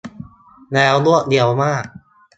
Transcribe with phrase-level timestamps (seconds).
[0.73, 1.83] แล้วรวดเร็วมาก